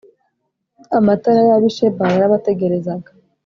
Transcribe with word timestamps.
amatara 0.97 1.39
y’ab’i 1.49 1.69
sheba 1.75 2.03
yarabategerezaga 2.13 3.09